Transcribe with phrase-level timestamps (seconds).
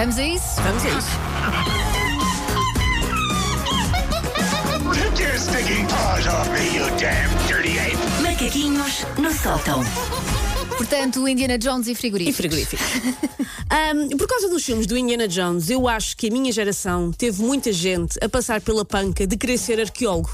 [0.00, 0.62] Vamos a isso?
[0.62, 1.10] Vamos a isso.
[8.22, 9.84] Macaquinhos no sótão.
[10.78, 12.34] Portanto, Indiana Jones e E frigorífico.
[12.38, 12.82] frigorífico.
[13.68, 17.42] Ahm, por causa dos filmes do Indiana Jones, eu acho que a minha geração teve
[17.42, 20.30] muita gente a passar pela panca de querer ser arqueólogo.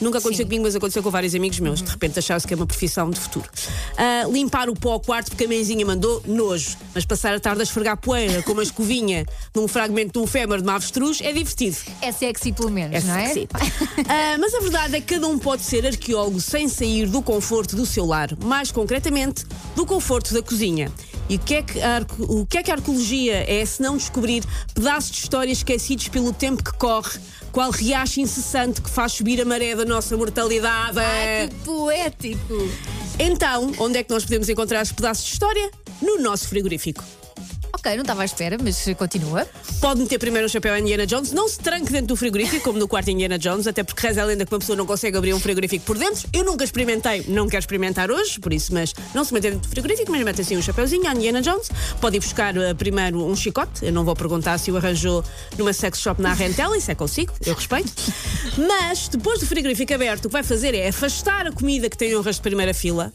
[0.00, 0.48] Nunca aconteceu Sim.
[0.48, 1.82] comigo, mas aconteceu com vários amigos meus.
[1.82, 3.48] De repente acharam-se que é uma profissão de futuro.
[3.96, 6.76] Ah, limpar o pó ao quarto porque a mãezinha mandou, nojo.
[6.94, 10.58] Mas passar a tarde a esfregar poeira com uma escovinha num fragmento de um fémur
[10.58, 11.76] de uma avestruz é divertido.
[12.00, 13.26] É sexy pelo menos, não é?
[13.26, 13.48] sexy.
[14.08, 17.76] Ah, mas a verdade é que cada um pode ser arqueólogo sem sair do conforto
[17.76, 19.44] do seu lar, mais concretamente,
[19.74, 20.92] do conforto da cozinha.
[21.28, 23.96] E o que, é que a, o que é que a arqueologia é se não
[23.96, 27.18] descobrir pedaços de histórias esquecidos pelo tempo que corre,
[27.52, 30.98] qual riacho incessante que faz subir a maré da nossa mortalidade?
[30.98, 32.70] Ai, que poético!
[33.18, 35.70] Então, onde é que nós podemos encontrar os pedaços de história?
[36.00, 37.04] No nosso frigorífico.
[37.78, 39.46] Ok, não estava à espera, mas continua.
[39.80, 42.76] Pode meter primeiro um chapéu a Indiana Jones, não se tranque dentro do frigorífico, como
[42.76, 45.32] no quarto Indiana Jones, até porque reza a lenda que uma pessoa não consegue abrir
[45.32, 46.28] um frigorífico por dentro.
[46.32, 49.68] Eu nunca experimentei, não quero experimentar hoje, por isso, mas não se mete dentro do
[49.68, 51.70] frigorífico, mas mete assim um chapéuzinho a Indiana Jones.
[52.00, 55.24] Pode ir buscar eh, primeiro um chicote, eu não vou perguntar se o arranjou
[55.56, 57.92] numa sex shop na Rentela, isso é consigo, eu respeito.
[58.56, 62.16] Mas depois do frigorífico aberto, o que vai fazer é afastar a comida que tem
[62.16, 63.12] honras de primeira fila,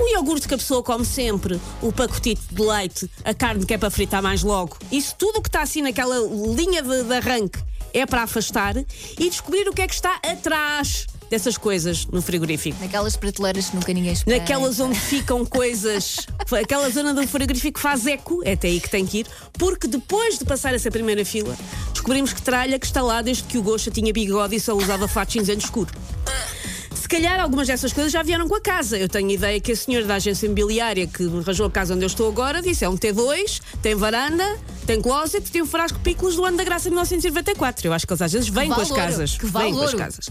[0.00, 3.78] o iogurte que a pessoa come sempre, o pacotito de leite, a carne que é
[3.78, 4.76] para fritar mais logo.
[4.90, 7.58] Isso tudo o que está assim naquela linha de, de arranque
[7.92, 12.76] é para afastar e descobrir o que é que está atrás dessas coisas no frigorífico.
[12.80, 14.38] Naquelas prateleiras que nunca ninguém espera.
[14.38, 16.26] Naquelas onde ficam coisas.
[16.62, 20.38] Aquela zona do frigorífico faz eco, é até aí que tem que ir, porque depois
[20.38, 21.56] de passar essa primeira fila,
[21.92, 25.06] descobrimos que tralha que está lá desde que o Gosta tinha bigode e só usava
[25.06, 25.90] fato cinzento escuro.
[27.08, 28.98] Se calhar algumas dessas coisas já vieram com a casa.
[28.98, 32.06] Eu tenho ideia que a senhora da agência imobiliária que arranjou a casa onde eu
[32.06, 34.44] estou agora disse: é um T2, tem varanda,
[34.88, 37.86] tem closet, tem um frasco pícolos do ano da graça de 1994.
[37.86, 39.36] Eu acho que eles às vezes vêm com as casas.
[39.36, 40.30] que Vêm com as casas.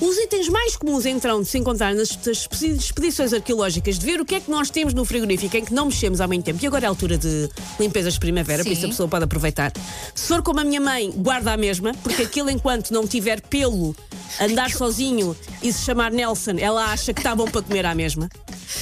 [0.00, 2.16] Os itens mais comuns então de se encontrar nas
[2.62, 5.86] expedições arqueológicas, de ver o que é que nós temos no frigorífico em que não
[5.86, 7.48] mexemos há muito tempo, e agora é a altura de
[7.80, 8.76] limpezas de primavera, por Sim.
[8.76, 9.72] isso a pessoa pode aproveitar.
[10.14, 13.96] Se for como a minha mãe, guarda a mesma, porque aquilo enquanto não tiver pelo,
[14.40, 18.28] andar sozinho e se chamar Nelson, ela acha que está bom para comer à mesma.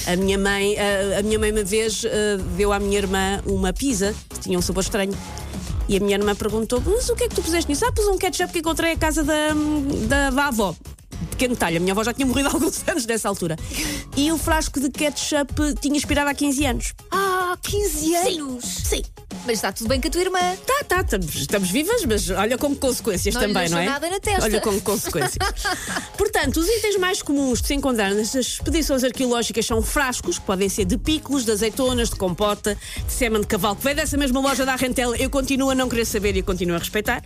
[0.05, 3.73] A minha mãe, a, a minha mãe uma vez eh, deu à minha irmã uma
[3.73, 4.13] pizza
[4.47, 5.13] tinha um sabor estranho.
[5.87, 7.85] E a minha irmã perguntou: Mas o que é que tu puseste nisso?
[7.85, 9.53] Ah, pus um ketchup que encontrei a casa da,
[10.07, 10.75] da, da avó.
[11.31, 13.55] Pequeno detalhe, a minha avó já tinha morrido há alguns anos nessa altura.
[14.15, 16.93] E o frasco de ketchup tinha expirado há 15 anos.
[17.11, 18.63] Ah, 15 anos!
[18.65, 19.03] Sim.
[19.47, 20.57] Mas está tudo bem com a tua irmã.
[20.65, 23.85] Tá, tá, estamos, estamos vivas, mas olha como consequências Não também, não é?
[23.85, 24.43] nada na testa.
[24.43, 25.37] Olha como consequências.
[26.17, 30.67] Portanto, os itens mais comuns de se encontrar nestas expedições arqueológicas são frascos, que podem
[30.67, 34.41] ser de picos, de azeitonas, de compota, de sêmen de cavalo, que vem dessa mesma
[34.41, 35.15] loja da Rentela.
[35.15, 37.23] Eu continuo a não querer saber e continuo a respeitar.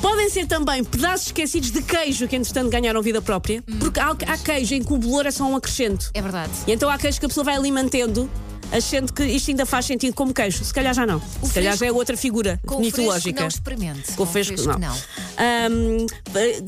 [0.00, 4.38] Podem ser também pedaços esquecidos de queijo que, entretanto, ganharam vida própria, porque há, há
[4.38, 6.12] queijo em que o bolor é só um acrescento.
[6.14, 6.52] É verdade.
[6.68, 8.30] E então há queijo que a pessoa vai ali mantendo,
[8.72, 10.64] achando que isto ainda faz sentido como queijo.
[10.64, 11.20] Se calhar já não.
[11.42, 13.40] Se calhar já é outra figura Com o fresco mitológica.
[13.40, 14.12] não experimente.
[14.12, 14.92] Com o fresco, não.
[14.92, 14.96] Ahm,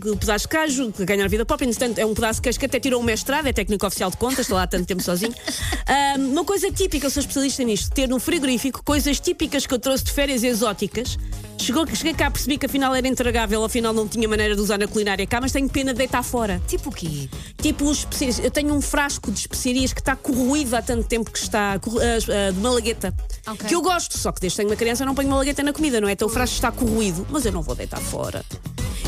[0.04, 2.66] o pedaço de queijo que ganhar vida própria, entretanto, é um pedaço de queijo que
[2.66, 5.34] até tirou um mestrado, é técnico oficial de contas, estou lá há tanto tempo sozinho.
[5.86, 9.78] Ahm, uma coisa típica, eu sou especialista nisto, ter no frigorífico coisas típicas que eu
[9.78, 11.18] trouxe de férias exóticas.
[11.58, 14.88] Chegou, cheguei cá, percebi que afinal era intragável, afinal não tinha maneira de usar na
[14.88, 16.60] culinária cá, mas tenho pena de deitar fora.
[16.66, 17.28] Tipo o quê?
[17.58, 18.40] Tipo, os especiarias.
[18.40, 21.78] eu tenho um frasco de especiarias que está corroído há tanto tempo que está ah,
[21.78, 23.14] ah, de malagueta.
[23.46, 23.68] Ok.
[23.68, 25.72] Que eu gosto, só que desde que tenho uma criança eu não ponho malagueta na
[25.72, 26.12] comida, não é?
[26.12, 28.44] Então o frasco está corroído, mas eu não vou deitar fora.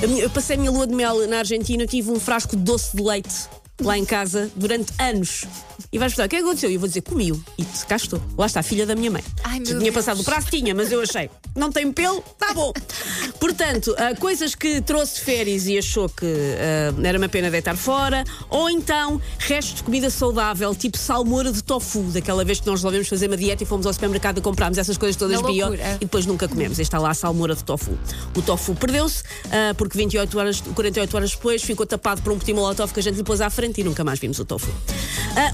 [0.02, 3.02] Eu, passei a minha lua de mel na Argentina, tive um frasco de doce de
[3.02, 3.48] leite
[3.80, 5.44] lá em casa durante anos.
[5.94, 6.70] E vais perguntar, o que é que aconteceu?
[6.70, 7.40] E eu vou dizer, comiu.
[7.56, 8.20] E cá estou.
[8.36, 9.22] Lá está, a filha da minha mãe.
[9.44, 9.94] Ai, meu tinha Deus.
[9.94, 12.72] passado o prazo, tinha, mas eu achei, não tem pelo, tá bom.
[13.38, 18.24] Portanto, ah, coisas que trouxe férias e achou que ah, era uma pena deitar fora,
[18.50, 23.06] ou então restos de comida saudável, tipo salmoura de tofu, daquela vez que nós resolvemos
[23.06, 26.26] fazer uma dieta e fomos ao supermercado e comprámos essas coisas todas bio e depois
[26.26, 26.80] nunca comemos.
[26.80, 27.96] Está lá a salmoura de tofu.
[28.36, 32.52] O tofu perdeu-se, ah, porque 28 horas, 48 horas depois ficou tapado por um petit
[32.52, 34.72] molotov que a gente lhe pôs à frente e nunca mais vimos o tofu.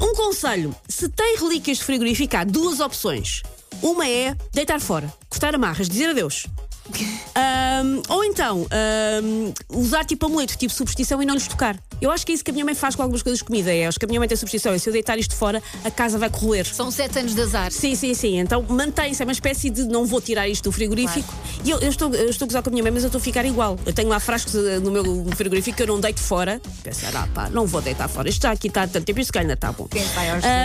[0.01, 3.43] Um conselho: se tem relíquias de frigorífico, há duas opções.
[3.83, 6.47] Uma é deitar fora, cortar amarras, dizer adeus.
[7.35, 11.77] Ahm, ou então ahm, usar tipo amuleto, tipo superstição e não lhes tocar.
[12.01, 13.73] Eu acho que é isso que a minha mãe faz com algumas coisas de comida.
[13.73, 14.73] É, acho que a minha mãe tem superstição.
[14.73, 16.67] É se eu deitar isto fora, a casa vai corroer.
[16.67, 17.71] São sete anos de azar.
[17.71, 18.39] Sim, sim, sim.
[18.39, 21.33] Então mantém-se, é uma espécie de não vou tirar isto do frigorífico
[21.65, 23.19] E eu, eu estou, eu estou a gozar com a minha mãe, mas eu estou
[23.19, 23.79] a ficar igual.
[23.85, 26.61] Eu tenho lá frascos eh, no meu frigorífico que eu não deito fora.
[26.83, 28.29] Pensar, ah pá, não vou deitar fora.
[28.29, 29.87] Isto está aqui, está há tanto tempo, isto ainda está bom.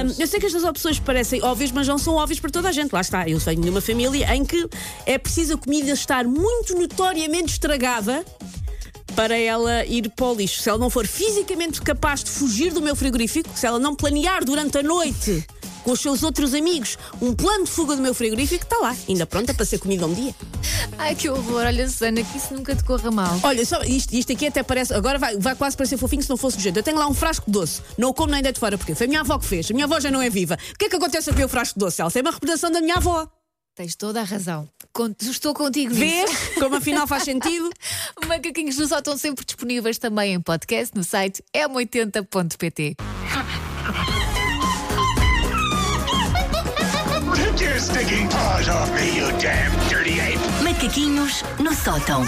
[0.05, 0.19] Dois?
[0.19, 2.93] eu sei que estas opções parecem óbvias, mas não são óbvias para toda a gente.
[2.93, 4.67] Lá está, eu venho de uma família em que
[5.05, 8.25] é preciso a comida estar muito notoriamente estragada
[9.15, 10.61] para ela ir para o lixo.
[10.61, 14.43] Se ela não for fisicamente capaz de fugir do meu frigorífico, se ela não planear
[14.43, 15.45] durante a noite
[15.83, 19.25] com os seus outros amigos um plano de fuga do meu frigorífico, está lá, ainda
[19.25, 20.33] pronta para ser comida um dia.
[20.97, 21.65] Ai, que horror.
[21.65, 23.39] Olha, Susana, que isso nunca te corra mal.
[23.43, 24.93] Olha, só isto, isto aqui até parece.
[24.93, 26.77] Agora vai, vai quase parecer fofinho se não fosse do jeito.
[26.77, 27.81] Eu tenho lá um frasco de doce.
[27.97, 29.69] Não o como nem deito fora, porque foi a minha avó que fez.
[29.69, 30.57] A minha avó já não é viva.
[30.73, 32.01] O que é que acontece com o meu frasco de doce?
[32.01, 33.27] Ela tem uma reputação da minha avó.
[33.75, 34.69] Tens toda a razão.
[35.19, 35.99] Estou contigo nisso.
[35.99, 37.69] Vês como afinal faz sentido?
[38.25, 42.95] Macaquinhos do Sol estão sempre disponíveis também em podcast no site m80.pt.
[47.35, 50.39] Take your stinking paws off me, you damn dirty ape!
[50.63, 52.23] Macaquinhos no sótão.